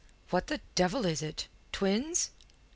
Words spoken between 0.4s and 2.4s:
the devil is it? Twins?"